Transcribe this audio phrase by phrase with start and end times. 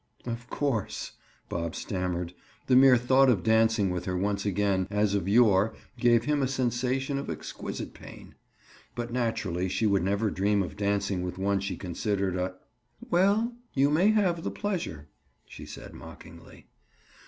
[0.25, 1.11] "Of course,"
[1.47, 2.33] Bob stammered.
[2.65, 6.47] The mere thought of dancing with her once again as of yore gave him a
[6.47, 8.33] sensation of exquisite pain.
[8.95, 12.55] But naturally she would never dream of dancing with one she considered a—?
[13.11, 15.07] "Well, you may have the pleasure,"
[15.45, 16.65] she said mockingly.